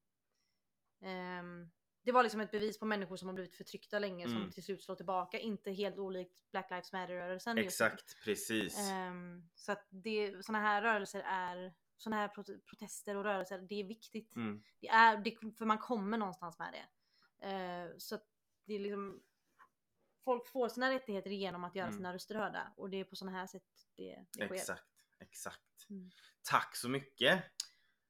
[1.02, 1.72] ehm,
[2.06, 4.52] Det var liksom ett bevis på människor som har blivit förtryckta länge som Mm.
[4.52, 5.40] till slut slår tillbaka.
[5.40, 7.58] Inte helt olikt Black Lives Matter-rörelsen.
[7.58, 7.68] just.
[7.68, 8.80] Exakt, precis.
[8.90, 13.76] Ehm, så att det, såna här rörelser är såna här prote- protester och rörelser, det
[13.76, 14.36] är viktigt.
[14.36, 14.64] Mm.
[14.80, 16.86] Det är, det, för man kommer någonstans med det.
[17.48, 18.26] Eh, så att
[18.66, 19.24] det är liksom
[20.24, 21.98] Folk får sina rättigheter genom att göra Mm.
[21.98, 23.64] sina röster hörda och det är på såna här sätt
[23.96, 24.56] det, det sker.
[24.56, 24.84] Exakt,
[25.20, 25.90] exakt.
[25.90, 26.12] Mm.
[26.44, 27.44] Tack så mycket!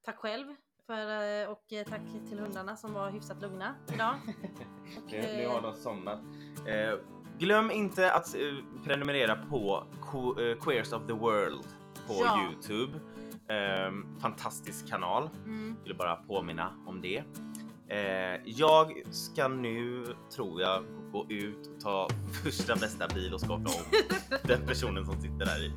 [0.01, 0.55] Tack själv
[0.87, 4.15] för, eh, och eh, tack till hundarna som var hyfsat lugna idag.
[5.05, 6.19] Och, Nu, nu har eh, de somnat.
[6.67, 6.99] Eh,
[7.37, 8.35] glöm inte att
[8.83, 9.83] prenumerera på
[10.61, 11.63] Queers of the World
[12.07, 12.43] på Ja.
[12.43, 12.99] Youtube.
[13.49, 15.29] Eh, fantastisk kanal.
[15.45, 17.23] mm, Vill bara påminna om det.
[17.89, 22.07] Eh, jag ska nu, tror jag, gå ut och ta
[22.43, 23.83] första bästa bil och skaka om
[24.43, 25.71] den personen som sitter där i.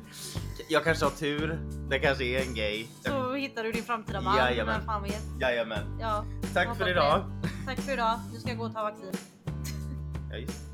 [0.69, 1.59] Jag kanske har tur.
[1.89, 2.87] Det kanske är en gay.
[3.05, 4.37] så hittar du din framtida man.
[4.37, 4.75] Jajamän.
[4.77, 5.23] Vem fan vet.
[5.41, 5.97] Jajamän.
[5.99, 7.23] Ja, Tack för idag.
[7.41, 7.49] det.
[7.65, 8.19] tack för idag.
[8.33, 9.11] Nu ska jag gå och ta vaccin.
[10.31, 10.68] Ja, just.